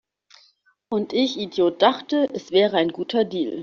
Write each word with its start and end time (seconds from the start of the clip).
Und 0.89 1.13
ich 1.13 1.39
Idiot 1.39 1.83
dachte, 1.83 2.27
es 2.33 2.49
wäre 2.49 2.77
ein 2.77 2.89
guter 2.89 3.23
Deal! 3.23 3.59